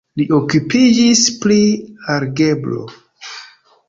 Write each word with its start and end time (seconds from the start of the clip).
Li 0.19 0.23
okupiĝis 0.35 1.19
pri 1.43 1.57
algebro. 2.13 2.81